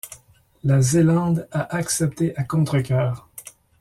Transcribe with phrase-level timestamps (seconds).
[0.63, 3.29] La Zélande a accepté à contre cœur.